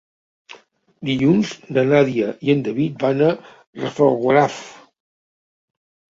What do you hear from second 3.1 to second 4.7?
a Rafelguaraf.